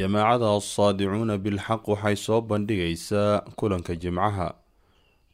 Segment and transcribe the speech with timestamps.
[0.00, 4.48] jamaacada assaadicuuna bilxaq waxay soo bandhigaysaa kulanka jimcaha.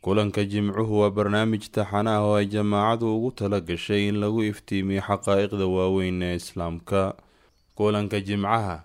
[0.05, 5.03] Kulanka jimcuhu waa barnaamij taxana ah oo ay jamaacadu ugu tala gashay in lagu iftiimiyo
[5.09, 7.15] xaqaaiqda waaweyn ee islaamka.
[7.79, 8.77] Kulanka jimcaha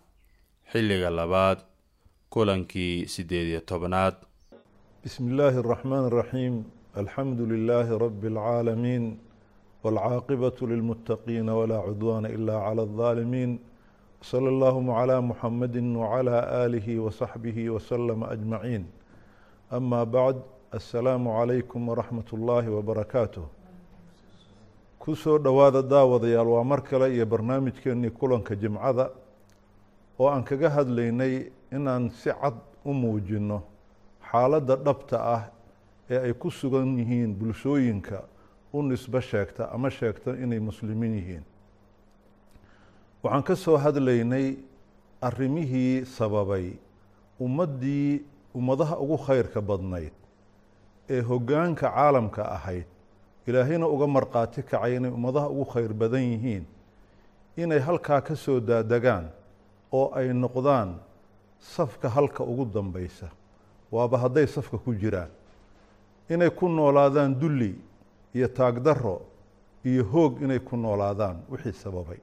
[0.72, 1.60] xilliga labaad
[2.30, 4.16] kulankii sideed iyo tobnaad.
[5.04, 6.56] Bismi illaahi araxmaan araxiim
[7.02, 9.06] alxamdu lilaahi rabbi alcaalamiin
[9.84, 13.60] walcaaqibatu lilmuttaqiina walaa cudwaana ilaa cala aldaalimiin
[14.21, 18.87] الظالمين صلى اللهم على محمد وعلى آله وصحبه وسلم أجمعين
[19.73, 20.43] أما بعد
[20.75, 23.45] السلام عليكم ورحمة الله وبركاته
[24.99, 29.11] kusoo dhowaada daawadayaal waa mar kale iyo barnaamijkeenii kulanka jimcada
[30.19, 32.55] oo aan kaga hadlaynay inaan si cad
[32.85, 33.63] u muujino
[34.33, 35.43] xaaladda dhabta ah
[36.11, 38.25] ee ay ku sugan yihiin bulshooyinka
[38.73, 41.45] u nisbo sheegta ama sheegta inay muslimiin yihiin
[43.24, 44.58] waxaan ka soo hadlaynay
[45.22, 46.74] arrimihii sababay
[47.40, 48.22] ummaddii
[48.56, 50.14] ummadaha ugu khayrka badnayd
[51.10, 52.86] ee hoggaanka caalamka ahayd.
[53.48, 56.66] Ilaahayna uga markhaati kacay inay ummadaha ugu khayr badan yihiin
[57.58, 59.26] inay halkaa ka soo daadegaan
[59.92, 60.90] oo ay noqdaan
[61.60, 63.28] safka halka ugu dambeysa
[63.92, 65.30] waaba hadday safka ku jiraan.
[66.30, 67.76] Inay ku noolaadaan dulli
[68.36, 69.22] iyo taagdaro
[69.86, 72.20] iyo hoog inay ku noolaadaan wixii sababay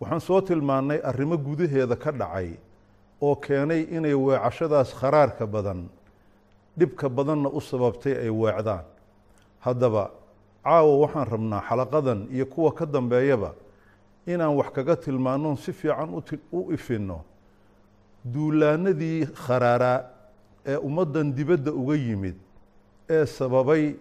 [0.00, 2.48] waxaan soo tilmaannay arrimo gudaheeda ka dhacay
[3.20, 5.80] oo keenay inay weecashadaas kharaarka badan
[6.78, 8.84] dhibka badanna u sababtay ay weecdaan
[9.66, 10.10] haddaba
[10.64, 13.50] caawa waxaan rabnaa xalaqadan iyo kuwa ka dambeeyaba
[14.26, 16.10] inaan wax kaga tilmaanoon si fiican
[16.52, 17.18] u ifinno.
[18.34, 19.98] Duulaanadii kharaaraa
[20.66, 22.36] ee ummaddan dibadda uga yimid
[23.10, 23.94] ee sababay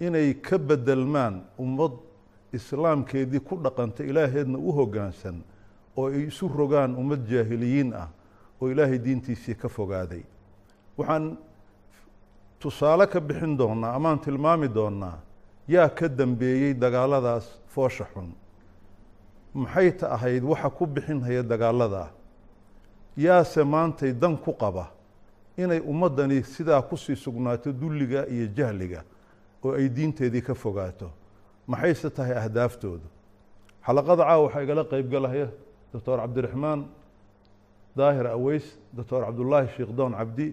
[0.00, 1.92] inay ka bedelmaan ummad
[2.52, 5.42] islaamkeedii ku dhaqanta ilaaheedna u hoggaansan
[5.96, 8.08] oo ay isu rogaan ummad jaahiliyiin ah
[8.60, 10.22] oo ilaahay diintiisii ka fogaaday.
[10.98, 11.36] Waxaan
[12.58, 15.18] tusaale ka bixin doonnaa amaan tilmaami doonnaa
[15.68, 18.32] yaa ka dambeeyey dagaaladaas foosha xun.
[19.54, 22.08] Maxay ta ahayd waxa ku bixinhaya dagaaladaa
[23.16, 24.90] yaase maantay dan ku qaba
[25.56, 29.02] inay ummaddani sidaa ku sii sugnaato dulliga iyo jahliga
[29.64, 31.10] oo ay diinteedii ka fogaato
[31.72, 33.06] maxayse tahay ahdaaftoodu
[33.86, 35.48] xalaqada caawa waxaa igala qeybgalaya
[35.92, 36.80] doctor cabdiraxmaan
[37.98, 38.66] daahir aweys
[38.98, 40.48] doctor cabdullaahi sheekh doon cabdi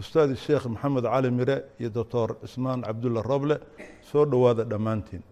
[0.00, 3.56] ustaadi sheekh maxamed cali mire iyo doctor cismaan cabdulla roble
[4.10, 5.22] soo dhowaada dhammaantiin.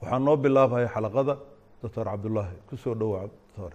[0.00, 1.34] Waxaa noo bilaabhaya xalaqada
[1.82, 3.72] doctor cabdullaahi ku dhowaa doctor.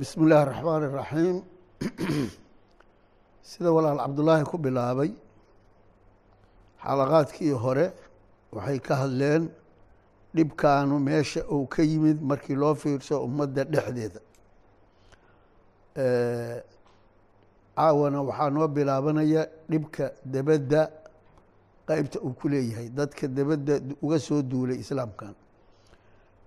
[0.00, 1.36] Bismi illaahi raxmaan iraxiim
[3.50, 5.10] sida walaal cabdullaahi ku bilaabay
[6.84, 7.86] xalaqaadkii hore
[8.55, 9.43] waxay ka hadleen
[10.35, 14.19] dhibkaanu meesha uu ka yimid markii loo fiirso ummadda dhexdeeda
[17.75, 20.81] caawana waxaa noo bilaabanaya dhibka debedda
[21.87, 25.33] qeybta uu ku leeyahay dadka debedda uga soo duulay islaamkan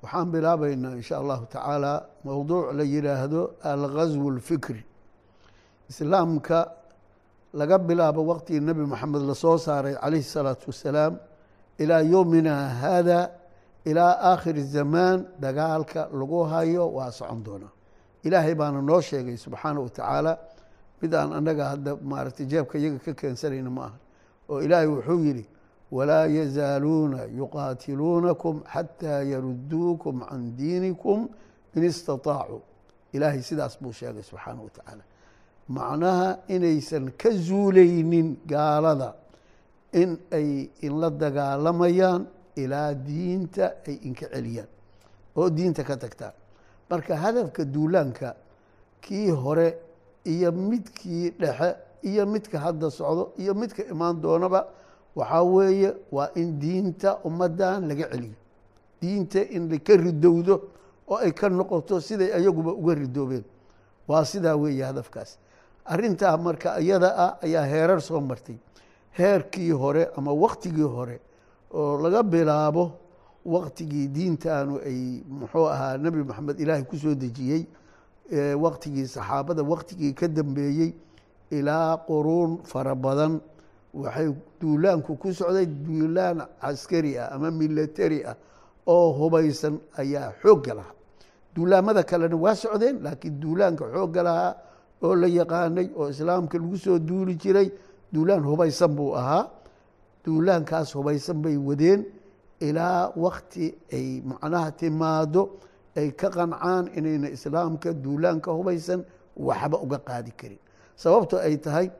[0.02, 1.92] waxaan bilaabaynaa in sha allahu tacaala
[2.24, 3.40] mowduuc la yidhaahdo
[3.72, 4.82] alghaswu اlfikri
[5.90, 6.58] islaamka
[7.60, 11.14] laga bilaabo waqtigii nebi moxamed lasoo saaray calayhi الsalaatu wassalaam
[11.77, 13.31] ilaa yowmina hada
[13.85, 17.71] ilaa aakhiri zamaan dagaalka lagu hayo waa socon doonaa
[18.23, 20.37] ilaahay baana noo sheegay subxaana wa tacaala
[21.01, 23.97] mid aan annaga hadda maaragtay jeebka iyaga ka keensanayna ma aha
[24.49, 25.45] oo ilaahay wuxuu yidhi
[25.91, 31.27] walaa yazaaluuna yuqaatiluunakum xataa yaruduukum can diinikum
[31.75, 32.61] in istaطaacuu
[33.13, 35.03] ilaahay sidaas buu sheegay subxaana wa tacaala.
[35.69, 39.13] Macnaha inaysan ka zuulaynin gaalada
[40.01, 44.69] in ay inla dagaalamayaan ilaa diinta ay inka celiyaan
[45.35, 46.33] oo diinta ka tagtaan
[46.89, 48.35] marka hadafka duulaanka
[49.01, 49.67] kii hore
[50.25, 51.75] iyo midkii dhexe
[52.09, 54.67] iyo midka hadda socdo iyo midka imaan doonaba
[55.15, 58.35] waxaa weeye waa in diinta ummaddan laga celiyo.
[59.01, 60.55] Diinta in laka ridowdo
[61.07, 63.43] oo ay ka noqoto siday ayaguba uga ridoobeen
[64.07, 65.37] waa sidaa weeye hadafkaas.
[65.85, 68.55] Arrintaa marka iyada ah ayaa heerar soo martay
[69.17, 71.19] heerkii hore ama waktigii hore
[71.73, 72.91] oo laga bilaabo
[73.45, 77.63] waktigii diintaanu ay muxuu ahaa nebi maxamed ilaahay ku soo dejiyey
[78.65, 80.93] waktigii saxaabada waktigii ka dambeeyey
[81.51, 83.39] ilaa quruun fara badan.
[83.93, 88.35] Waxay duulaanku ku socday duulaan caskari ah ama milatari ah
[88.87, 90.93] oo hubaysan ayaa xoogga lahaa.
[91.55, 94.55] Duulaamada kalena waa socdeen laakiin duulaanka xoogga lahaa
[95.03, 97.69] oo la yaqaanay oo islaamka lagu soo duuli jiray
[98.13, 99.49] duulaan hubaysan buu ahaa.
[100.25, 102.05] Duulaankaas hubaysan bay wadeen.
[102.59, 105.59] Ilaa wakti ay macnaha timaado
[105.97, 109.03] ay ka qancaan inayna islaamka duulaanka hubaysan
[109.37, 110.59] waxba uga qaadi karin.
[110.95, 111.91] Sababto ay tahay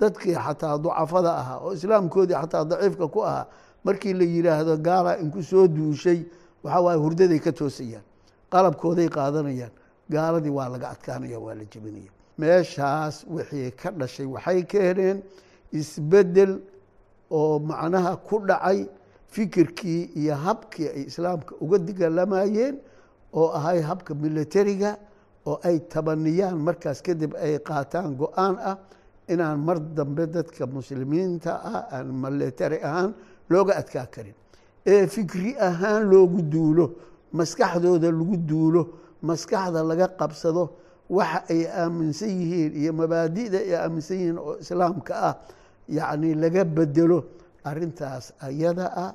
[0.00, 3.46] dadkii xataa ducafada ahaa oo islaamkoodii xataa daciifka ku ahaa
[3.84, 6.22] markii la yidhaahdo gaala inku soo duushay
[6.62, 8.04] waxaa waaye hurdaday ka toosayaan
[8.52, 9.72] qalabkooday qaadanayaan
[10.10, 12.10] gaaladii waa laga adkaanaya waa la jebinaya.
[12.38, 15.22] Meeshaas wixii ka dhashay waxay keeneen
[15.80, 16.52] isbeddel
[17.30, 18.78] oo macnaha ku dhacay
[19.34, 22.74] fikirkii iyo habkii ay islaamka uga dagalamayeen
[23.32, 24.90] oo ahay habka militariga
[25.46, 28.76] oo ay tabaniyaan markaas kadib ay qaataan go'aan ah
[29.32, 33.10] inaan mar dambe dadka muslimiinta ah aan militari ahaan
[33.50, 34.34] looga adkaa karin.
[34.86, 36.84] Ee fikri ahaan loogu duulo
[37.32, 38.82] maskaxdooda lagu duulo
[39.22, 40.64] maskaxda laga qabsado
[41.16, 45.34] waxa ay aaminsan yihiin iyo mabaadida ay aaminsan yihiin oo islaamka ah
[45.88, 47.24] yacni laga bedelo
[47.64, 49.12] arintaas ayada ah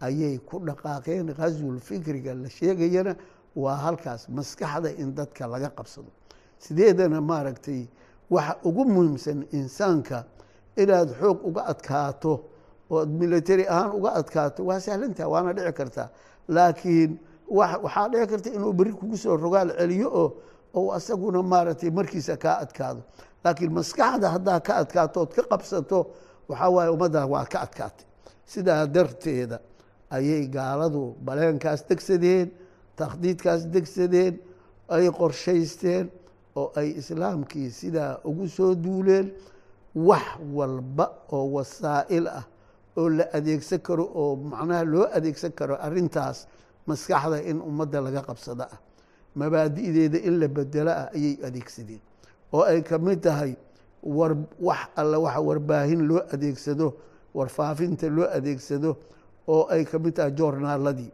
[0.00, 3.16] ayay ku dhaqaaqeen ghaswul fikriga la sheegayana
[3.56, 6.10] waa halkaas maskaxda in dadka laga qabsado.
[6.58, 7.88] Sideedana maaragtay
[8.30, 10.24] waxa ugu muhiimsan insaanka
[10.76, 12.44] inaad xoog uga adkaato
[12.90, 16.08] ood military ahaan uga adkaato waa sahlantaha waana dhici kartaa
[16.48, 20.28] laakiin waxaa dhici karta inuu beri kugu soo rogaal celiyo oo
[20.74, 23.02] ou asaguna maaragtay markiisa kaa adkaado
[23.44, 25.98] laakiin maskaxda haddaa ka adkaato ood ka qabsato
[26.48, 28.06] waxaa waaye ummadda waa ka adkaatay.
[28.46, 29.58] Sidaa darteeda
[30.10, 32.50] ayay gaaladu baleenkaas degsadeen
[32.96, 34.34] takhdiidkaas degsadeen
[34.88, 36.10] ay qorshaysteen
[36.56, 39.32] oo ay islaamkii sidaa ugu soo duuleen.
[40.08, 42.44] Wax walba oo wasaa'il ah
[42.96, 46.46] oo la adeegsan karo oo macnaha loo adeegsan karo arintaas
[46.86, 48.78] maskaxda in ummadda laga qabsado ah.
[49.36, 52.00] Mabaadi'deeda in la bedelo ah ayay adeegsadeen
[52.52, 53.56] oo ay ka mid tahay
[54.02, 56.94] wax alle waxa warbaahin loo adeegsado
[57.34, 58.96] warfaafinta loo adeegsado
[59.48, 61.10] oo ay ka mid tahay joornaaladii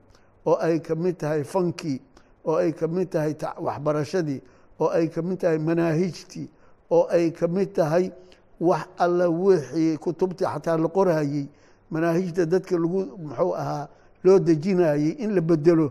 [0.46, 2.00] oo ay ka mid tahay fankii
[2.44, 4.40] oo ay ka mid tahay waxbarashadii
[4.80, 6.48] oo ay ka mid tahay manaahijtii
[6.90, 8.10] oo ay ka mid tahay
[8.60, 11.46] wax alla wixii kutubtii xataa la qorayey
[11.90, 13.88] manaahijta dadka lagu muxuu ahaa
[14.24, 15.90] loo dejinayey in la bedelo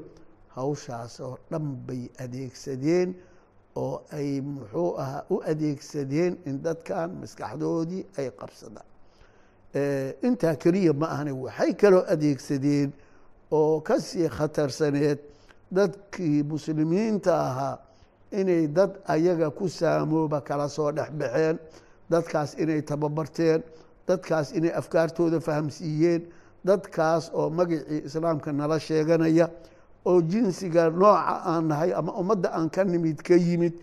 [0.56, 3.14] hawshaas oo dhan bay adeegsadeen
[3.76, 8.88] oo ay muxuu ahaa u adeegsadeen in dadkan maskaxdoodii ay qabsadaan.
[10.28, 12.92] Intaa keliya ma ahna waxay kaloo adeegsadeen
[13.52, 15.20] oo ka sii khatarsaneed
[15.72, 17.78] dadkii muslimiinta ahaa
[18.32, 21.58] inay dad ayaga ku saamooba kala soo dhex baxeen
[22.10, 23.64] dadkaas inay tababarteen
[24.08, 26.22] dadkaas inay afkaartooda fahamsiiyeen
[26.66, 29.48] dadkaas oo magacii islaamka nala sheeganaya
[30.06, 33.74] oo jinsiga nooca aan nahay ama ummadda aan ka nimid ka yimid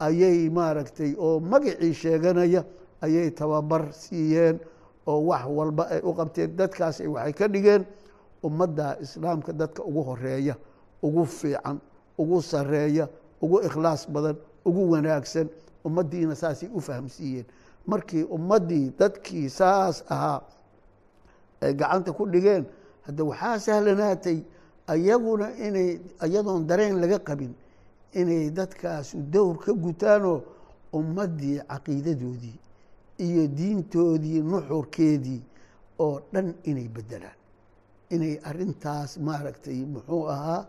[0.00, 2.64] ayay maaragtay oo magacii sheeganaya
[3.02, 4.58] ayay tababar siiyeen
[5.06, 6.56] oo wax walba ay u qabteen.
[6.56, 7.84] Dadkaas waxay ka dhigeen
[8.42, 10.56] ummadda islaamka dadka ugu horreeya
[11.02, 11.78] ugu fiican
[12.18, 13.08] ugu sareeya
[13.42, 15.48] ugu ikhlaas badan ugu wanaagsan
[15.84, 17.44] ummaddiina saasay u fahamsiiyeen.
[17.86, 20.40] Markii ummaddii dadkii saas ahaa
[21.62, 22.64] ay gacanta ku dhigeen
[23.06, 24.38] hadda waxaa sahlanaatay
[24.92, 25.90] ayaguna inay
[26.26, 27.52] iyadoon dareen laga qabin
[28.20, 30.40] inay dadkaasu dowr ka gutaanoo
[30.98, 32.56] ummaddii caqiidadoodii
[33.26, 35.42] iyo diintoodii nuxurkeedii
[36.04, 37.38] oo dhan inay bedelaan
[38.14, 40.62] inay arintaas maaragtay muxuu ahaa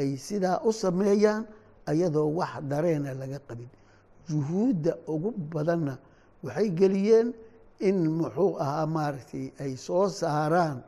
[0.00, 1.42] ay sidaa u sameeyaan
[1.90, 3.68] ayadoo wax dareena laga qabin.
[4.28, 5.94] Juhuudda ugu badanna
[6.44, 7.28] waxay geliyeen
[7.88, 10.82] in muxuu ahaa maaragtay ay soo saaraan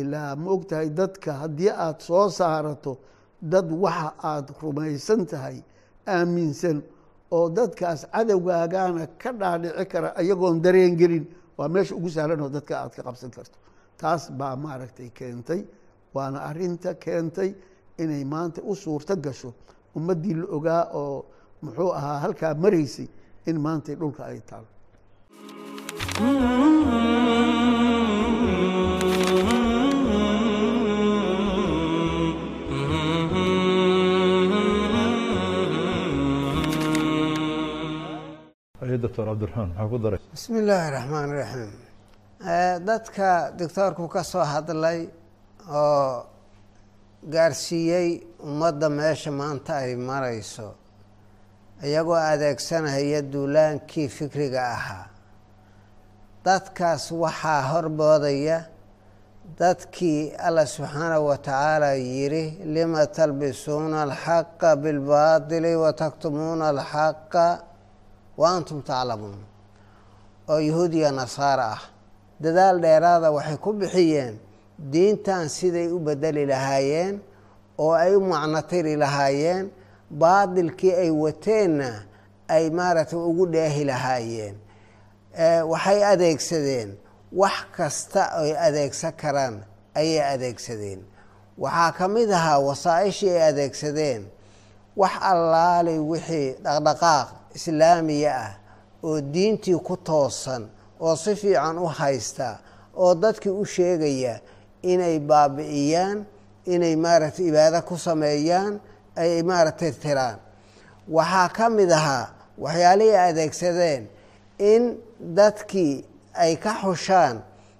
[0.00, 2.92] ilaa ma og tahay dadka haddii aada soo saarato
[3.52, 5.58] dad waxa aada rumaysan tahay
[6.06, 6.82] aaminsan
[7.30, 11.24] oo dadkaas cadowgaagaana ka dhaadhici kara ayagoon dareen gelin
[11.58, 13.58] waa meesha ugu sahlanoo dadka aad ka qabsan karto.
[14.00, 15.60] Taas baa maaragtay keentay
[16.14, 17.50] waana arinta keentay
[18.02, 19.50] inay maanta u suurto gasho.
[19.96, 21.24] Ummaddii la ogaa oo
[21.62, 23.08] muxuu ahaa halkaa maraysay
[23.46, 24.66] in maantay dhulka ay taalo
[39.04, 40.20] doctor cabdiraxmaan maxaa ku daray.
[40.34, 41.72] Bismi illaahi raxmaan raxiim
[42.90, 43.28] dadka
[43.60, 45.00] doctoorku ka soo hadlay
[45.82, 46.26] oo
[47.34, 48.08] gaarsiiyey
[48.48, 50.68] ummadda meesha maanta ay marayso
[51.88, 55.06] iyagoo adeegsanaya duulaankii fikriga ahaa.
[56.46, 58.58] Dadkaas waxaa horboodaya
[59.60, 62.44] dadkii alla subxaanahu wa tacaala yidhi
[62.74, 67.44] lima talbisuuna alxaqa bilbaadili wataktumuuna alxaqa
[68.36, 69.38] wa antum taclamuun
[70.48, 71.82] oo yahuudiya nasaara ah
[72.42, 74.34] dadaal dheeraada waxay ku bixiyeen
[74.92, 77.14] diintan siday u bedeli lahaayeen
[77.78, 79.70] oo ay u macno tiri lahaayeen
[80.20, 81.90] baadilkii ay wateenna
[82.48, 84.54] ay maaragtay ugu dheehi lahaayeen.
[85.72, 86.90] Waxay adeegsadeen.
[87.32, 89.54] Wax kasta ay adeegsan karaan
[90.00, 91.00] ayay adeegsadeen.
[91.58, 94.22] Waxaa ka mid ahaa wasaa-ishii ay adeegsadeen.
[94.96, 98.52] Wax allaali wixii dhaqdhaqaaq islaamiya ah
[99.04, 100.62] oo diintii ku toosan
[101.00, 102.58] oo si fiican u haysta
[102.96, 104.40] oo dadkii u sheegaya
[104.82, 106.18] inay baabi'iyaan
[106.74, 108.80] inay maaragtay ibaado ku sameeyaan
[109.16, 110.38] ay maaragtay tiraan.
[111.08, 112.26] Waxaa ka mid ahaa
[112.58, 114.02] waxyaalihii adeegsadeen
[114.58, 114.82] in
[115.36, 117.36] dadkii ay ka xushaan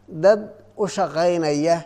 [0.08, 0.40] dad
[0.76, 1.76] u shaqaynaya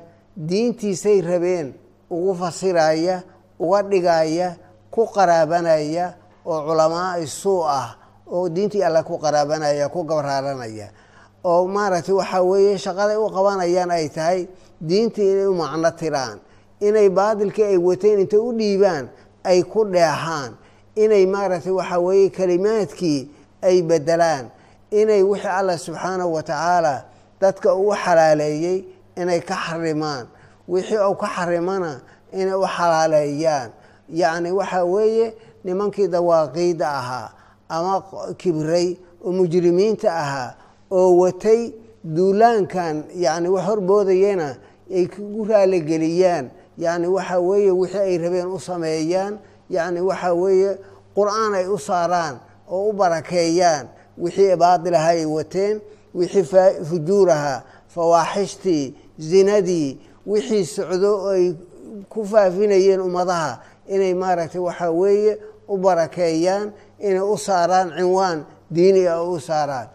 [0.49, 1.69] diintiisay rabeen
[2.11, 3.23] ugu fasiraya
[3.59, 4.49] uga dhigaya
[4.91, 6.07] ku qaraabanaya
[6.51, 7.89] oo culamaa isuu ah
[8.35, 10.89] oo diintii alla ku qaraabanaya ku gabraaranaya
[11.45, 14.41] oo maaragtay waxaa weeye shaqaday u qabanayaan ay tahay
[14.89, 16.39] diintii inay u macno tiraan
[16.87, 19.05] inay baadilkii ay wateen intay u dhiibaan
[19.51, 20.51] ay ku dheexaan
[21.03, 23.21] inay maaragtay waxaa weeye kelimaadkii
[23.69, 24.45] ay bedelaan
[25.01, 26.95] inay wixii allah subxaanahu wa tacaala
[27.41, 28.79] dadka uu xalaaleeyey
[29.21, 30.27] inay ka xarimaan
[30.69, 32.01] wixii uu ka xarimana
[32.33, 33.71] inay u xalaaleeyaan.
[34.21, 35.27] Yacni waxaa weeye
[35.69, 37.29] nimankii dawaaqiidda ahaa
[37.69, 37.95] ama
[38.41, 38.89] kibray
[39.25, 40.51] oo mujrimiinta ahaa
[40.91, 41.73] oo watay
[42.17, 44.49] duulaankan yacni wax horboodayana
[44.97, 46.47] ay kugu raaligeliyaan.
[46.79, 49.35] Yacni waxaa weeye wixii ay rabeen u sameeyaan
[49.71, 50.71] yacni waxaa weeye
[51.17, 52.35] qur'aan ay u saaraan
[52.71, 53.87] oo u barakeeyaan.
[54.23, 55.81] Wixii baadilaha ay wateen
[56.15, 56.45] wixii
[56.89, 57.63] fujuuraha
[57.95, 61.53] fawaaxishtii zinadii wixii socdo ay
[62.09, 63.61] ku faafinayeen ummadaha.
[63.89, 66.67] Inay maaragtay waxaa weeye u barakeeyaan
[67.07, 68.39] inay u saaraan cinwaan
[68.75, 69.89] diini a u saaraan.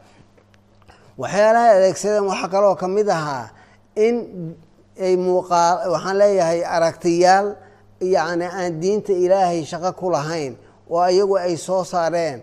[1.21, 3.45] Waxyaalaha adeegsadeen waxaa kaloo ka mid ahaa
[4.05, 4.15] in
[5.05, 7.47] ay muuqaa waxaan leeyahay aragtiyaal
[8.15, 10.53] yacni aan diinta ilaahay shaqo ku lahayn
[10.89, 12.39] oo ayagu ay soo saareen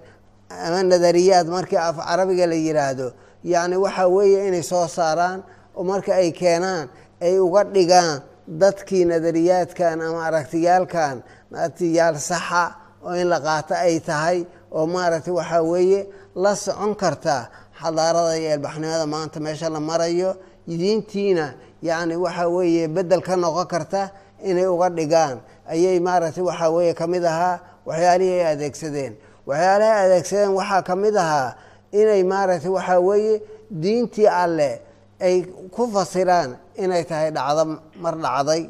[0.64, 3.06] ama nadariyaad markii af carabiga la yidhaahdo
[3.52, 5.38] yacni waxaa weeye inay soo saaraan
[5.76, 6.86] oo marka ay keenaan
[7.26, 8.22] ay uga dhigaan
[8.62, 11.16] dadkii nadariyaadkan ama aragtiyaalkan
[11.54, 12.64] aragtiyaal saxa
[13.06, 14.38] oo in la qaato ay tahay
[14.76, 16.00] oo maaragtay waxaa weeye
[16.42, 17.36] la socon karta
[17.80, 20.30] xadaarada iyo eelbaxnimada maanta meesha la marayo.
[20.68, 24.10] Diintiina yacni waxaa weeye bedel ka noqon karta
[24.48, 25.36] inay uga dhigaan.
[25.72, 29.12] Ayay maaragtay waxaa weeye ka ahaa waxyaalihii ay adeegsadeen.
[29.48, 31.54] Waxyaalaha ay adeegsadeen waxaa ka mid ahaa
[32.00, 33.34] inay maaragtay waxaa weeye
[33.82, 34.74] diintii alleh
[35.20, 35.36] ay
[35.74, 37.62] ku fasiraan inay tahay dhacdo
[38.02, 38.62] mar dhacday.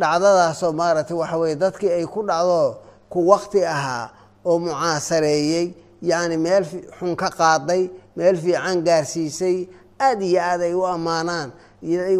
[0.00, 2.60] Dhacdadaasoo maaragtay waxa weye dadkii ay ku dhacdo
[3.14, 4.10] ku wakti ahaa
[4.48, 5.66] oo mucaasareeyey
[6.10, 6.64] yacni meel
[6.98, 7.82] xun ka qaaday
[8.16, 9.56] meel fiican gaarsiisay
[10.06, 11.50] aad iyo aad ay u ammaanaan.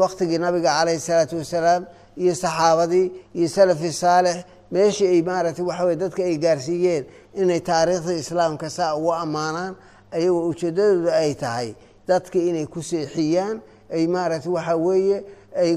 [0.05, 1.83] Waktigii nabiga calayhi salaatu wasalaam
[2.17, 3.07] iyo saxaabadii
[3.39, 4.37] iyo salafi saalix
[4.73, 7.05] meeshii ay maaragtay waxa weye dadka ay gaarsiiyeen
[7.41, 9.73] inay taariikhda islaamka saa ugu ammaanaan
[10.17, 11.69] ayagoo ujeeddadooda ay tahay
[12.09, 13.57] dadka inay ku seexiyaan
[13.95, 15.19] ay maaragtay waxaa weeye
[15.63, 15.73] ay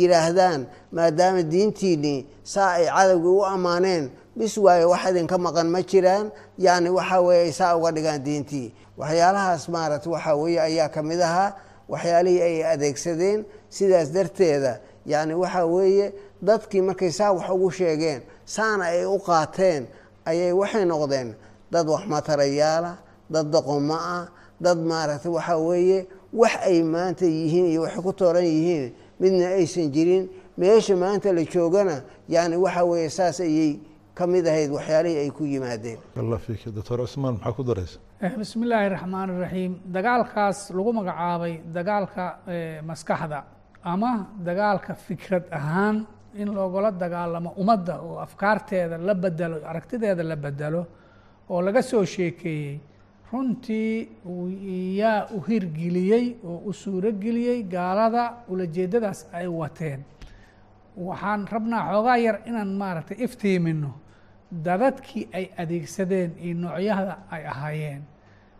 [0.00, 6.26] yidhaahdaan maadaama diintiinnii saa ay cadowgii u ammaaneen bis waayo wax idinka maqan ma jiraan
[6.58, 8.68] yacni waxaa weeye ay saa uga dhigaan diintii.
[8.98, 11.52] Waxyaalahaas maaragtay waxaa weeye ayaa ka mid ahaa
[11.88, 13.44] waxyaalihii ay adeegsadeen
[13.76, 14.72] sidaas darteeda
[15.06, 16.12] yacni waxaa weeye
[16.42, 19.82] dadkii markay saa wax ugu sheegeen saana ay u qaateen
[20.24, 21.34] ayay waxay noqdeen
[21.72, 22.92] dad waxmatarayaala
[23.30, 24.24] dad doqomo ah
[24.60, 29.90] dad maaragtay waxaa weeye wax ay maanta yihiin iyo waxay ku tooran yihiin midna aysan
[29.94, 30.28] jirin.
[30.58, 33.80] Meesha maanta la joogana yani waxa weeye saas ayay
[34.14, 35.98] ka mid ahayd waxyaalihii ay ku yimaadeen.
[36.16, 37.98] Allah fiik doctor cusmaan maxaa ku daraysa?
[38.38, 42.24] Bismi illaahi raxmaan iraxiim dagaalkaas lagu magacaabay dagaalka
[42.88, 43.44] maskaxda
[43.82, 44.12] ama
[44.44, 50.82] dagaalka fikrad ahaan in loogula dagaalamo ummadda oo afkaarteeda la bedelo aragtideeda la bedelo
[51.50, 52.80] oo laga soo sheekeeyey
[53.32, 54.08] runtii
[55.00, 60.00] yaa u hirgeliyey oo u suurogeliyey gaalada ulajeedadaas ay wateen.
[60.96, 63.90] Waxaan rabnaa xoogaa yar inaan maaragtay iftiimino
[64.64, 68.02] dadadkii ay adeegsadeen iyo noocyada ay ahaayeen.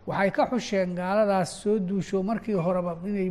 [0.07, 3.29] Waxay ka xusheen gaaladaas soo duusho markii horeba inay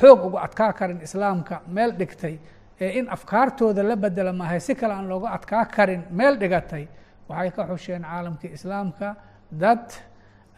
[0.00, 2.38] xoog uga adkaa karin islaamka meel dhigtay
[2.80, 6.88] ee in afkaartooda la bedela maahay si kale aan looga adkaa karin meel dhigatay.
[7.28, 9.16] Waxay ka xusheen caalamkii islaamka
[9.50, 9.92] dad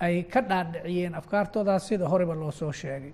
[0.00, 3.12] ay ka dhaadhiciyeen afkaartoodaas sida horeba loo soo sheegay.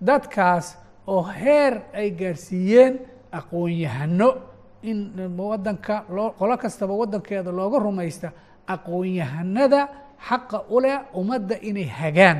[0.00, 0.76] Dadkaas
[1.06, 2.98] oo heer ay gaarsiiyeen
[3.32, 4.28] aqoon-yahano
[4.82, 8.32] in wadanka loo qolo kastaba wadankeeda looga rumaysta
[8.68, 9.88] aqoon-yahanada
[10.28, 12.38] xaqa u leh ummadda inay hagaan.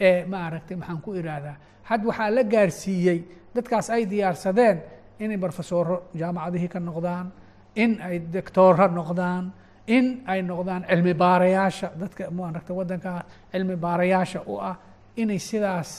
[0.00, 3.18] Ee maaragtay maxaan ku ihahdaa had waxaa la gaarsiiyey
[3.54, 4.78] dadkaas ay diyaarsadeen
[5.18, 7.26] inay barofesoro jaamacadihii ka noqdaan
[7.74, 9.52] in ay doctooro noqdaan
[9.96, 11.88] in ay noqdaan cilmi baarayaasha.
[12.00, 13.10] Dadka maaragta waddanka
[13.52, 14.76] cilmi baarayaasha u ah
[15.22, 15.90] inay sidaas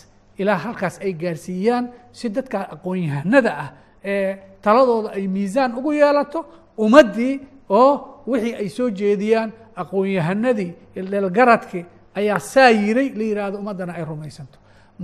[0.42, 1.86] ilaa halkaas ay gaarsiiyaan
[2.18, 3.70] si dadka aqoon-yahanada ah
[4.14, 4.32] ee
[4.64, 6.40] taladooda ay miisaan ugu yeelato
[6.84, 7.34] ummaddii
[7.70, 7.92] oo
[8.32, 9.50] wixii ay soo jeediyaan
[9.82, 11.84] aqoon-yahanadii dheelgaradkii
[12.20, 14.58] ayaa saa yiray la yihahdo ummaddana ay rumaysanto.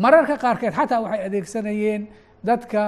[0.03, 2.01] Mararka qaarkeed xataa waxay adeegsanayeen
[2.50, 2.82] dadka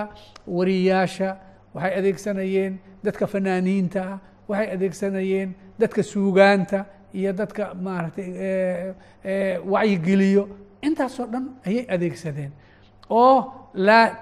[0.58, 1.30] wariyaasha
[1.76, 2.74] waxay adeegsanayeen
[3.06, 4.18] dadka fanaaniinta ah
[4.50, 6.80] waxay adeegsanayeen dadka suugaanta
[7.14, 8.28] iyo dadka maaragtay
[9.72, 10.44] wacyigeliyo.
[10.88, 12.52] Intaasoo dhan ayay adeegsadeen.
[13.10, 13.38] Oo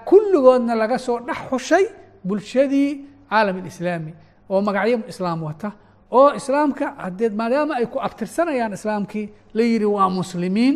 [0.06, 1.86] kulligoodna laga soo dhex xushay
[2.28, 2.90] bulshadii
[3.30, 4.14] caalam alislaami
[4.50, 5.72] oo magacyo islaam wata.
[6.12, 10.76] Oo islaamka haddee maadaama ay ku abtirsanayaan islaamkii la yidhi waa muslimiin.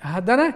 [0.00, 0.46] Haddana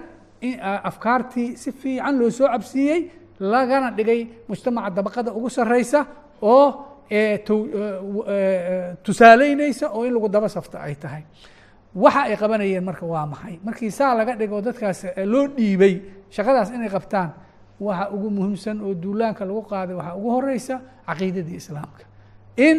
[0.90, 3.00] afkaartii si fiican loo soo cabsiiyey
[3.40, 6.06] lagana dhigay mujtamaca dabaqada ugu sarreysa
[6.42, 6.66] oo
[9.02, 11.22] tusaaleyneysa oo in lagu daba safto ay tahay.
[11.94, 13.58] Waxa ay qabanayeen marka waa maxay?
[13.64, 15.94] Markii saa laga dhigo dadkaas loo dhiibay
[16.30, 17.30] shaqadaas inay qabtaan
[17.80, 22.04] waxa ugu muhiimsan oo duulaanka lagu qaaday waxaa ugu horeysa caqiidadii islaamka.
[22.56, 22.78] In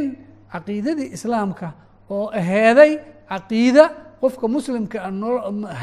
[0.52, 1.72] caqiidadii islaamka
[2.10, 3.86] oo aheeday caqiida
[4.22, 5.00] qofka muslimka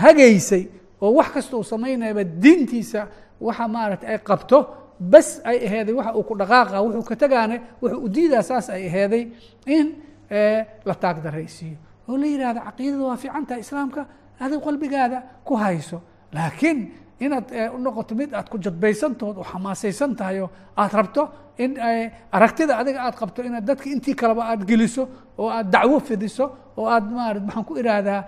[0.02, 0.68] hagaysay
[1.00, 3.06] oo wax kasta uu samaynayaba diintiisa
[3.40, 4.58] waxa maaragtay ay qabto
[5.12, 8.86] bas ay aheeday waxa uu ku dhaqaaqa wuxuu ka tegaane wuxuu u diidaa saas ay
[8.88, 9.24] aheeday
[9.66, 9.86] in
[10.88, 11.76] la taag daraysiiyo
[12.08, 14.06] oo la yihahdo caqiidada waa fiican tahay islaamka
[14.40, 15.98] adigu qalbigaada ku hayso.
[16.32, 16.78] Laakiin
[17.26, 21.22] inaad u noqoto mid aad ku jadbaysantood oo xamaasaysan tahay oo aad rabto
[21.58, 21.72] in
[22.36, 25.02] aragtida adiga aad qabto inaad dadka intii kaleba aad geliso
[25.38, 26.44] oo aad dacwo fidiso
[26.76, 28.20] oo aad maarad maxaan ku ihahdaa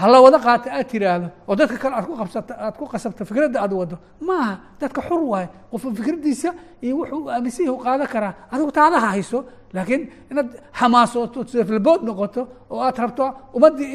[0.00, 3.58] hala wada qaata aad tiraahdo oo dadka kale aad ku qabsato aad ku qasabto fikradda
[3.64, 3.96] aad wado
[4.28, 6.50] maaha dadka xur waaye qofka fikraddiisa
[6.82, 9.38] iyo wuxuu aaminsihi u qaadan karaa adigu taadaha hayso
[9.76, 10.48] laakiin inaad
[10.80, 13.24] xamaasooto seflbood noqoto oo aad rabto
[13.56, 13.90] ummaddii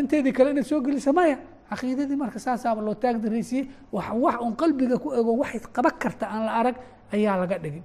[0.00, 1.36] inteedii kale inaad soo geliso maya
[1.70, 6.24] caqiidadii marka saasaaba loo taag daraysiyey wax wax un qalbiga ku ego waxay qaban karta
[6.32, 6.76] aan la arag
[7.14, 7.82] ayaa laga dhigay.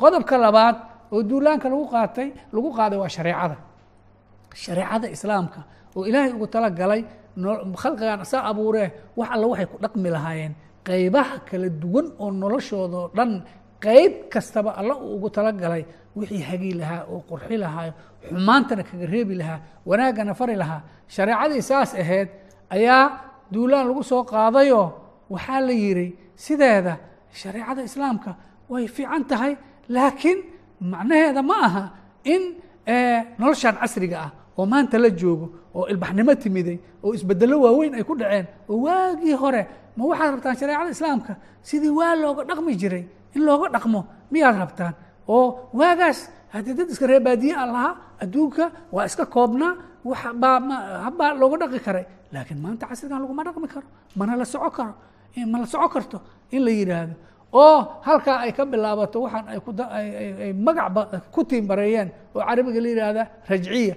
[0.00, 0.76] Qodobka labaad
[1.14, 3.56] oo duulaanka lagu qaatay lagu qaaday waa shareecada.
[4.62, 5.60] Shareecada islaamka
[5.96, 7.02] oo ilaahay ugu talagalay
[7.82, 10.52] khalqigan saa abuuree wax alla waxay ku dhaqmi lahaayeen.
[10.86, 13.30] Qeybaha kala duwan oo noloshoodao dhan
[13.84, 15.82] qeyb kastaba alla uu ugu talagalay
[16.16, 17.92] wixii hagi lahaa oo qurxi lahaa
[18.28, 19.58] xumaantana kaga reebi lahaa
[19.88, 20.80] wanaaggana fari lahaa.
[21.14, 22.28] Shareecadii saas ahayd
[22.70, 23.02] ayaa
[23.52, 24.86] duulaan lagu soo qaadayoo
[25.30, 26.06] waxaa la yidhi
[26.44, 26.92] sideeda
[27.40, 28.30] shareecada islaamka
[28.70, 29.52] way fiican tahay
[29.88, 30.38] laakiin
[30.92, 31.82] macnaheeda ma aha
[32.34, 32.42] in
[33.38, 38.14] noloshan casriga ah oo maanta la joogo oo ilbaxnimo timiday oo isbedelo waaweyn ay ku
[38.20, 39.62] dhaceen oo waagii hore
[39.96, 41.32] ma waxaad rabtaan shareecada islaamka
[41.68, 43.04] sidii waa looga dhaqmi jiray?
[43.36, 44.00] In looga dhaqmo
[44.32, 44.94] miyaad rabtaan?
[45.28, 45.46] Oo
[45.78, 46.18] waagaas
[46.52, 49.72] haddii dad iska reebaadiye a lahaa adduunka waa iska koobnaa
[50.04, 50.60] waxbaa
[51.04, 52.04] habbaa looga dhaqi karay.
[52.32, 53.86] Laakiin maanta casrigan laguma dhaqmi karo.
[54.18, 54.94] Mana la soco karo.
[55.52, 56.18] Ma la soco karto
[56.54, 57.14] in la yidhaahdo
[57.52, 61.00] oo halkaa ay ka bilaabato waxaan ay magacba
[61.34, 63.94] ku tiimbareeyeen oo carabiga la yihahda rajciya.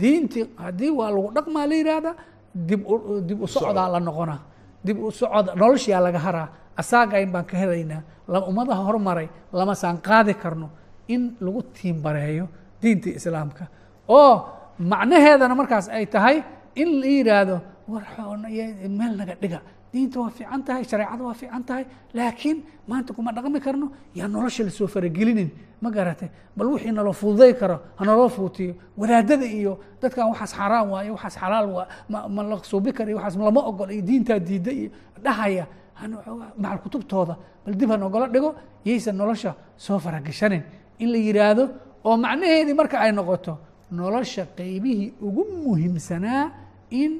[0.00, 2.12] Diintii haddii waa lagu dhaqmaa la yihahda
[2.68, 2.80] dib
[3.28, 4.40] dib u socdaa la noqonaa.
[4.84, 6.48] Dib u socod noloshiyaa laga haraa.
[6.80, 8.02] Asaagayn baan ka helaynaa.
[8.50, 10.68] Ummadaha hormaray lama saan qaadi karno
[11.14, 12.46] in lagu tiimbareeyo
[12.82, 13.64] diintii islaamka.
[14.08, 14.34] Oo
[14.92, 16.36] macnaheedana markaas ay tahay
[16.82, 17.56] in la yidhaahdo
[17.88, 18.04] war
[18.98, 19.60] meel naga dhiga.
[19.92, 23.86] Diinta waa fiican tahay shareecada waa fiican tahay laakiin maanta kuma dhaqmi karno.
[24.14, 25.50] Yaa nolosha la soo faragelinin.
[25.82, 26.28] Ma garatay?
[26.56, 28.74] Bal wixii naloo fududay karo hanaloo fuutiyo.
[29.00, 31.86] Wadaadada iyo dadkan waxaas xaaraan waayo waxaas xalaal waa
[32.34, 34.90] ma la suubi kara waxaas lama ogol iyo diintaa diida iyo
[35.24, 35.66] dhahaya.
[36.56, 37.34] Macal kutubtooda?
[37.64, 40.62] Bal dib han ogolo dhigo yaysan nolosha soo faragashanin
[41.02, 41.64] in la yidhaahdo
[42.08, 43.52] oo macnaheedii marka ay noqoto
[43.98, 46.44] nolosha qeybihii ugu muhiimsanaa
[47.02, 47.12] in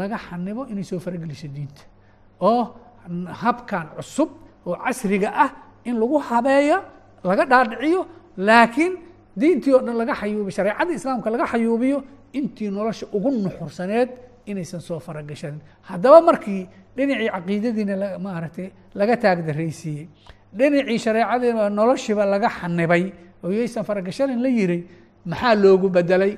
[0.00, 1.82] laga xanibo inay soo farageliso diinta.
[2.48, 2.62] Oo
[3.42, 4.30] habkan cusub
[4.66, 5.50] oo casriga ah
[5.88, 6.78] in lagu habeeyo
[7.24, 8.00] laga dhaadhiciyo
[8.48, 8.92] laakiin
[9.40, 11.98] diintii oo dhan laga xayuubiyo shareecadii islaamka laga xayuubiyo
[12.38, 14.08] intii nolosha ugu nuxursaneed
[14.50, 16.62] inaysan soo faragashanin haddaba markii
[16.96, 17.94] dhinacii caqiidadiina
[18.26, 18.68] maaragtay
[19.00, 20.04] laga taag daraysiiyey
[20.58, 23.04] dhinacii shareecadiina noloshiiba laga xanibay
[23.44, 24.80] oo yaysan faragashanin la yiray
[25.30, 26.32] maxaa loogu bedelay?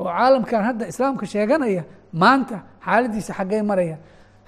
[0.00, 1.82] oo caalamkan hadda islaamka sheeganaya
[2.22, 3.96] maanta xaaladiisa xaggay maraya.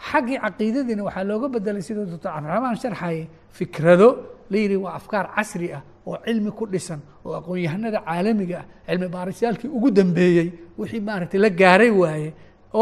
[0.08, 3.22] Xaggii caqiidadiina waxaa looga bedelay siduu doctor cabdiraxmaan sharxaye
[3.58, 4.08] fikrado
[4.50, 9.08] la yidhi waa afkaar casri ah oo cilmi ku dhisan oo aqoon-yahanada caalamiga ah cilmi
[9.16, 10.48] baarisyaalkii ugu dambeeyey
[10.78, 12.30] wixii maaragtay la gaaray waaye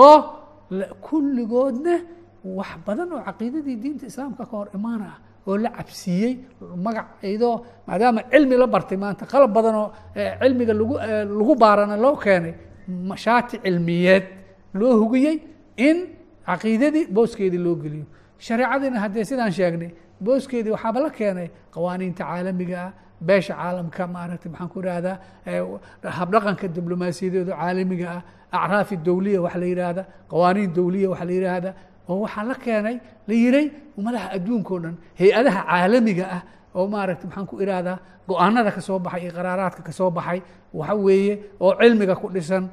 [0.03, 0.17] oo
[1.07, 1.95] kulligoodna
[2.59, 6.33] wax badan oo caqiidadii diinta islaamka ka hor imaana ah oo la cabsiiyey
[6.87, 7.55] magac iyadoo
[7.89, 9.25] maadaama cilmi la bartay maanta.
[9.33, 9.89] Qalab badan oo
[10.43, 10.95] cilmiga lagu
[11.39, 12.55] lagu baarana loo keenay
[13.11, 14.25] mashaati cilmiyeed
[14.81, 15.37] loo hugiyey
[15.89, 15.97] in
[16.49, 18.07] caqiidadii booskeedii loo geliyo.
[18.47, 19.91] Shareecadiina haddee sidaan sheegnay
[20.25, 22.93] booskeedii waxaaba la keenay qawaaniinta caalamiga ah
[23.29, 25.17] beesha caalamka maaragtay maxaan ku ihahdaa
[26.19, 28.09] habdhaqanka diblomaasiyadeedu caalamiga
[28.53, 31.71] ah acraafi dowliya waxa la yidhaahda qawaaniin dowliya waxa la yidhaahda
[32.09, 32.97] oo waxaa la keenay
[33.29, 33.67] la yiray
[33.99, 36.43] ummadaha adduunka o dhan hay'adaha caalamiga ah
[36.75, 40.41] oo maaragtay maxaan ku ihahdaa go'aanada ka soo baxay iyo qaraaraadka ka soo baxay
[40.75, 42.65] waxa weeye oo cilmiga ku dhisan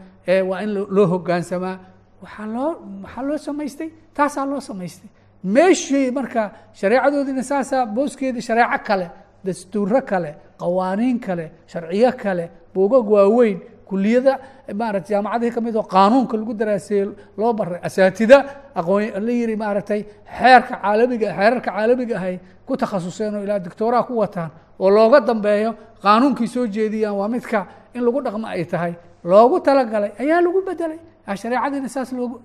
[0.49, 1.75] waa in loo hogaansamaa.
[2.23, 2.69] Waxaa loo
[3.03, 5.09] waxaa loo samaystay taasaa loo samaystay.
[5.43, 6.41] Meeshii marka
[6.79, 9.07] shareecadoodiina saasaa booskeedii shareeco kale
[9.45, 13.57] dastuuro kale qawaaniin kale sharciyo kale buugag waaweyn
[13.93, 14.33] kuliyada
[14.81, 17.05] maarata jaamacadihii ka mid oo qaanuunka lagu daraaseeye
[17.39, 18.37] loo baray asaatida
[18.79, 20.01] aqoon la yiri maaragtay
[20.39, 22.35] xeerka caalamiga xeerarka caalamiga ahay
[22.67, 24.49] ku takhasuseen oo ilaa doctooraha ku wataan
[24.83, 25.71] oo looga dambeeyo
[26.03, 27.59] qaanuunkii soo jeediyaan waa midka
[27.95, 28.93] in lagu dhaqmo ay tahay.
[29.31, 30.99] Loogu talagalay ayaa lagu bedelay
[31.41, 32.35] shareecadiina saas loogu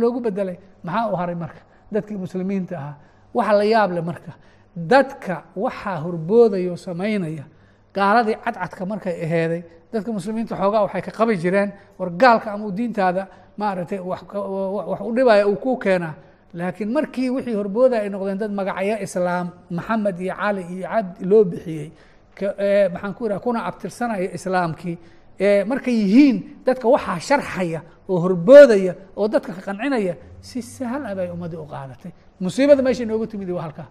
[0.00, 1.60] loogu bedelay maxaa u haray marka?
[1.92, 2.94] Dadkii muslimiinta ahaa.
[3.36, 4.32] Waxa la yaab leh marka?
[4.92, 7.44] Dadka waxaa horboodaya oo samaynaya
[7.94, 13.26] gaaladii cadcadka markay aheeday dadka muslimiinta xoogaa waxay ka qabi jireen war gaalka ama diintaada
[13.58, 14.22] maaragtay wax
[15.08, 16.14] u dhibaya uu ku keenaa.
[16.54, 21.44] Laakiin markii wixii horbooda ay noqdeen dad magacyo islaam maxamed iyo cali iyo cabdi loo
[21.44, 21.88] bixiyey
[22.94, 24.96] maxaan ku ihaha kuna abtirsanaya islaamkii
[25.66, 31.58] markay yihiin dadka waxaa sharxaya oo horboodaya oo dadka ka qancinaya si sahal ah ummaddii
[31.64, 32.12] u qaadatay.
[32.40, 33.88] Musiibada meesha inoogu timid waa halkaa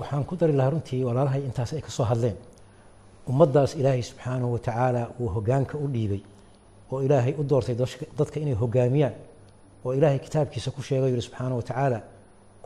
[0.00, 2.36] waxaan ku dari lahaa runtii walaalahay intaas ay ka soo hadleen.
[3.30, 6.22] Ummaddaas ilaahay subxaanahu wa tacaala uu hoggaanka u dhiibay
[6.92, 7.74] oo ilaahay u doortay
[8.18, 9.14] dadka inay hoggaamiyaan
[9.84, 11.98] oo ilaahay kitaabkiisa ku sheegay yihi subxaanahu wa tacaala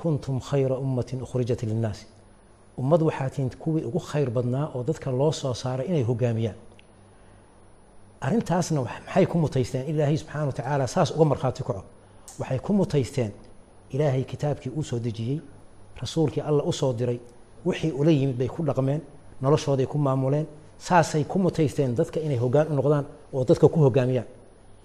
[0.00, 2.06] kuntum khayra ummatin ukhrijat linnaasi.
[2.80, 6.58] Ummad waxaa tihiin kuwii ugu khayr badnaa oo dadka loo soo saaray inay hoggaamiyaan
[8.20, 9.84] arrintaasna maxay ku mutaysteen?
[9.90, 11.82] Ilaahay subxaana wa tacaala saas uga markhaati kaco.
[12.40, 13.32] Waxay ku mutaysteen
[13.94, 15.40] ilaahay kitaabkii uu soo dejiyey
[16.02, 17.18] rasuulkii alla u soo diray
[17.66, 19.00] wixii ula yimid bay ku dhaqmeen
[19.42, 20.46] noloshooday ku maamuleen
[20.86, 24.28] saasay ku mutaysteen dadka inay hoggaan u noqdaan oo dadka ku hoggaamiyaan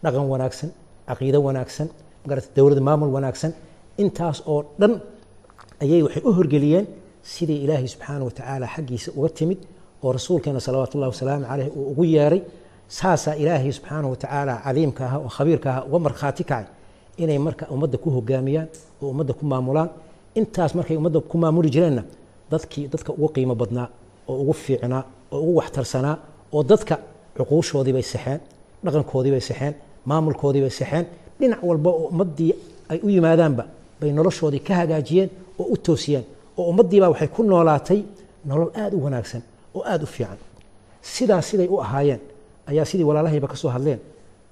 [0.04, 0.70] dhaqan wanaagsan
[1.08, 1.88] caqiido wanaagsan
[2.24, 3.52] magarata dowlad maamul wanaagsan
[4.04, 4.94] intaas oo dhan
[5.84, 6.86] ayay waxay u horgeliyeen
[7.34, 9.60] sidii ilaahay subxaana wa tacaala xaggiisa uga timid
[10.04, 12.42] oo rasuulkeena salawaatu ullahi wasalaamu caleyh uu ugu yeeray
[12.98, 16.66] saasaa ilaahay subxaana wa tacaala caliimka aha oo khabiirka aha uga markhaati kacay
[17.24, 18.68] inay marka ummadda ku hogaamiyaan
[19.02, 19.90] oo ummadda ku maamulaan
[20.40, 22.04] intaas markay ummadda ku maamuli jireenna
[22.52, 23.88] dadkii dadka ugu qiimo badnaa
[24.30, 26.16] oo ugu fiicnaa oo ugu waxtarsanaa
[26.56, 26.96] oo dadka
[27.38, 28.40] cuquushoodii bay saxeen
[28.86, 29.74] dhaqankoodii bay saxeen
[30.10, 31.06] maamulkoodii bay saxeen
[31.40, 32.52] dhinac walba oo ummaddii
[32.92, 33.64] ay u yimaadaanba
[34.00, 36.24] bay noloshoodii ka hagaajiyeen oo u toosiyeen
[36.58, 38.00] oo ummaddiibaa waxay ku noolaatay
[38.50, 39.42] nolol aada u wanaagsan
[39.76, 40.38] oo aada u fiican.
[41.02, 42.20] Sidaas siday u ahaayeen
[42.70, 44.00] ayaa sidii walaalahayba ka soo hadleen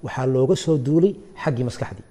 [0.03, 2.05] waxaa looga soo duulay xaggii maskaxdii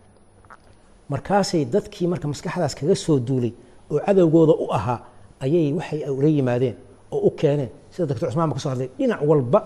[1.14, 3.52] markaasay dadkii marka maskaxdaas kaga soo duulay
[3.92, 4.98] oo cadowgooda u ahaa
[5.44, 6.76] ayay waxay ula yimaadeen
[7.14, 7.70] oo u keeneen.
[7.92, 9.58] Sida doctor cusmaan ba ka soo hadlay dhinac walba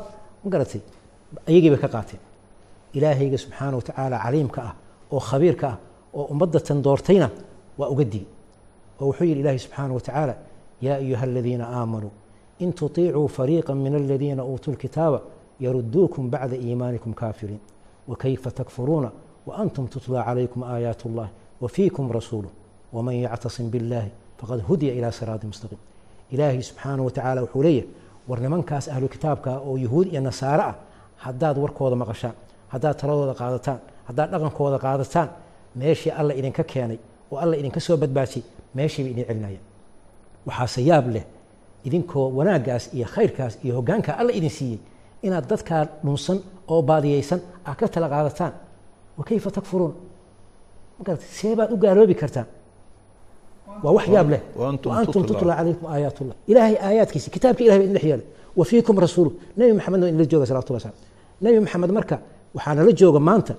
[0.45, 0.81] ma garatay
[1.49, 2.21] ayagii bay ka qaateen.
[2.97, 4.75] Ilaahayga subxaana wa tacaala caliimka ah
[5.15, 5.77] oo khabiirka ah
[6.19, 7.29] oo ummadda tan doortayna
[7.79, 8.27] waa uga digi
[9.01, 10.35] oo wuxuu yidhi ilaahi subxaana wa tacaala
[10.87, 12.13] yaa ayuha aladiina aamanuu
[12.59, 15.19] in tutiicuu fariiqa min aladiina uutuu lkitaaba
[15.61, 17.61] yaruduukum bacda iimaanikum kaafiriin
[18.09, 19.11] wakayfa takfuruuna
[19.48, 21.28] وأنتم تتلى عليكم آيات الله
[21.62, 22.50] وفيكم رسوله
[22.94, 24.08] ومن يعتصم بالله
[24.40, 25.78] فقد هدي إلى صراط مستقيم
[26.34, 27.84] إلهي سبحانه وتعالى وحوليه
[28.28, 30.76] ورنمنكاس أهل كتابك أو يهود يا نصارى
[31.22, 32.32] هداد وركودا مقشان
[32.72, 33.78] هداد تلودا قادتان
[34.10, 35.28] هداد dhaqankooda qaadataan
[35.82, 36.98] meeshii alla idinka keenay
[37.32, 38.42] oo alla idinka soo badbaasay
[38.78, 39.64] meeshii bay idin celinayaan
[40.48, 41.24] waxaase yaab leh
[41.88, 44.80] idinkoo wanaaggaas iyo khayrkaas iyo hoggaanka alla idin siiyey
[45.26, 46.38] inaad dadkaa dhunsan
[46.74, 48.54] oo baadiyeysan aad ka tala qaadataan
[49.19, 49.95] wakayfa takfuruun?
[50.99, 52.47] Magarata see baad u gaaloobi kartaan
[53.85, 54.41] waa wax yaab leh.
[54.57, 55.55] Waantum tutla.
[55.57, 58.27] calaykum aayaat ullah ilaahay aayaadkiisi kitaabka ilahay baa idin dhex yeelay.
[58.59, 60.95] Wa fiikum rasuulu nebi maxamed waa idinla jooga salawatullah slam
[61.45, 62.17] nebi maxamed marka
[62.57, 63.55] waxaa nala jooga maanta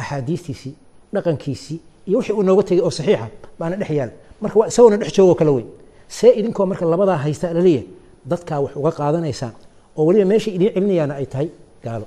[0.00, 0.74] axaadiistiisii
[1.14, 5.12] dhaqankiisii iyo wixii uu nooga tegay oo saxiixa baana dhex yaalla marka waa isagona dhex
[5.16, 5.68] joogo kala weyn.
[6.16, 7.86] See idinkoo marka labadaa haysta la leeyahay
[8.30, 9.54] dadkaa wax uga qaadanaysaan
[9.96, 11.48] oo weliba meeshay idiin celinayaana ay tahay
[11.84, 12.06] gaalo.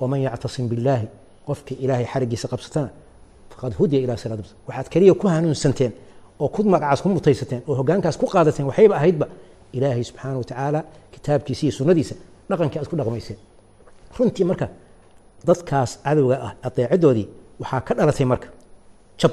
[0.00, 1.06] Waman yactasim billaahi
[1.48, 2.88] qofkii ilaahay xarigiisa qabsatana
[3.52, 5.92] faqad hudiya ilaa siraat waxaad keliya ku hanuunsanteen
[6.42, 9.26] oo ku magacaas ku mutaysateen oo hoggaankaas ku qaadateen waxayba ahaydba
[9.76, 10.80] ilaahay subxaana wa tacaala
[11.14, 12.14] kitaabkiisa iyo sunnadiisa
[12.50, 13.38] dhaqankii aad ku dhaqmayseen.
[14.18, 14.66] Runtii marka
[15.48, 17.26] dadkaas cadowga ah adeecadoodii
[17.60, 18.48] waxaa ka dhalatay marka
[19.20, 19.32] jab.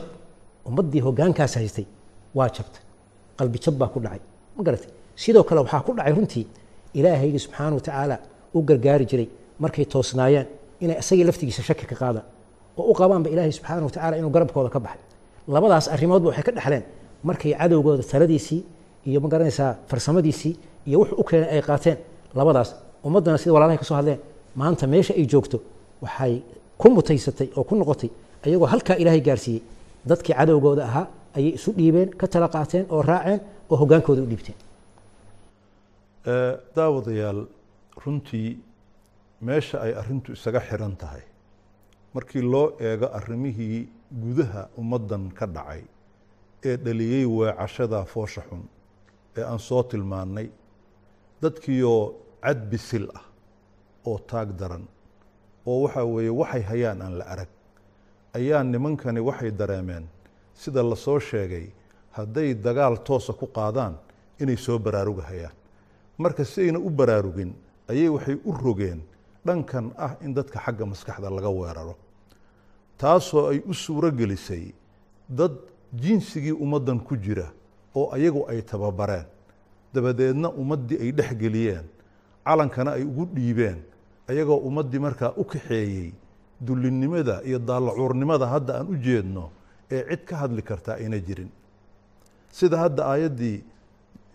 [0.70, 1.86] Ummaddii hoggaankaas haystay
[2.38, 2.82] waa jabtay
[3.40, 4.22] qalbi jab baa ku dhacay.
[4.56, 4.90] Ma garatay?
[5.22, 6.46] Sidoo kale waxaa ku dhacay runtii
[6.98, 8.16] ilaahaygi subxaana wa tacaala
[8.56, 9.28] u gargaari jiray
[9.64, 10.48] markay toosnaayeen
[10.84, 12.26] inay isagii laftigiisa shaki ka qaadaan
[12.80, 15.02] oo u qabaanba ilaahay subxaana wa tacaala inuu garabkooda ka baxay.
[15.56, 16.84] Labadaas arrimoodba waxay ka dhexleen
[17.28, 18.62] markay cadowgooda taladiisii
[19.10, 20.54] iyo ma garanaysaa farsamadiisii
[20.88, 21.98] iyo wuxuu u keenay ay qaateen
[22.40, 22.70] labadaas.
[23.08, 24.20] Ummaddana sida walaalahay ka soo hadleen
[24.56, 25.58] maanta meesha ay joogto
[26.04, 26.34] waxay
[26.82, 28.10] ku mutaysatay oo ku noqotay
[28.46, 29.62] ayagoo halkaa ilaahay gaarsiiyey.
[30.10, 31.06] Dadkii cadowgooda ahaa
[31.38, 33.40] ayay isu dhiibeen ka tala qaateen oo raaceen
[33.72, 34.58] oo hoggaankooda u dhiibteen.
[36.76, 37.40] Daawadayaal
[38.06, 38.50] runtii
[39.42, 41.24] meesha ay arrintu isaga xiran tahay.
[42.14, 43.88] Markii loo eego arrimihii
[44.24, 45.84] gudaha ummaddan ka dhacay
[46.70, 48.64] ee dhaliyey weecashada foosha xun
[49.38, 50.48] ee aan soo tilmaannay
[51.42, 53.26] dadkiioo cad bisil ah
[54.10, 54.86] oo taag daran
[55.66, 57.52] oo waxaa weeye waxay hayaan aan la arag
[58.38, 60.06] ayaa nimankani waxay dareemeen
[60.62, 61.66] sida la soo sheegay
[62.18, 63.94] hadday dagaal toosa ku qaadaan
[64.42, 65.56] inay soo baraarugahayaan
[66.18, 67.54] marka si ayna u baraarugin
[67.92, 69.00] ayay waxay u rogeen
[69.46, 71.96] dhankan ah in dadka xagga maskaxda laga weeraro
[72.98, 74.74] taasoo ay u suuro gelisay
[75.30, 75.52] dad
[75.94, 77.48] jinsigii ummaddan ku jira
[77.96, 79.26] oo ayagu ay tababareen.
[79.94, 81.86] Dabadeedna ummaddii ay dhex geliyeen
[82.46, 83.80] calankana ay ugu dhiibeen
[84.30, 86.14] ayagoo ummaddii markaa u kaxeeyey
[86.62, 89.50] dullinnimada iyo daallacuurnimada hadda aan u jeedno
[89.92, 91.50] ee cid ka hadli kartaa ayna jirin.
[92.52, 93.64] Sida hadda aayaddii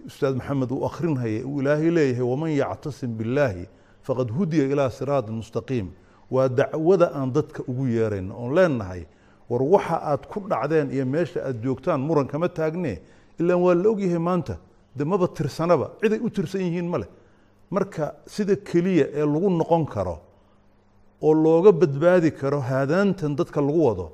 [0.07, 3.64] ustaad maxamed uu akhrinhayay uu ilaahay leeyahay waman yactasim billaahi
[4.07, 5.87] faqad hudiya ilaa siraati mustaqiim
[6.31, 9.03] waa dacwada aan dadka ugu yeerayno oon leenahay
[9.51, 13.01] war waxa aad ku dhacdeen iyo meesha aad joogtaan muran kama taagne.
[13.40, 14.59] Ilaan waa la ogyahay maanta
[14.97, 17.09] de maba tirsanaba ciday u tirsan yihiin ma leh.
[17.71, 20.17] Marka sida keliya ee lagu noqon karo
[21.23, 24.07] oo looga badbaadi karo haadaantan dadka lagu wado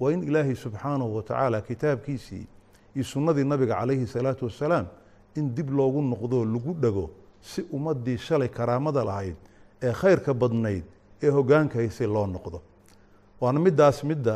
[0.00, 2.46] waa in ilaahay subxaanahu wa tacaala kitaabkiisii
[2.94, 4.86] iyo sunnadii nabiga calayhi salaatu wassalaam
[5.36, 7.10] in dib loogu noqdo lagu dhego
[7.49, 9.35] si ummaddii shalay karaamada lahayd
[9.87, 10.83] ee khayrka badnayd
[11.25, 12.59] ee hoggaanka haysay loo noqdo
[13.41, 14.35] waana middaas midda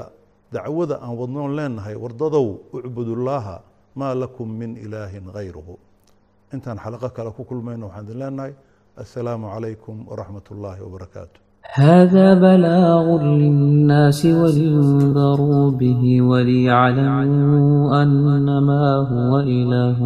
[0.56, 2.45] dacwada aan wadnoon leenahay wardadow
[2.77, 3.56] ucbudullaaha
[3.99, 5.75] maa lakum min ilaahin hayruhu
[6.53, 8.53] intaan xalaqo kale ku kulmayno waxaan idin leenahay
[9.03, 11.39] assalaamu calaykum waraxmat ullaahi wabarakaatu
[11.88, 13.06] هذا بلاغ
[13.41, 19.99] للناس ولينذروا به وليعلموا أنما هو إله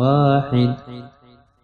[0.00, 0.70] واحد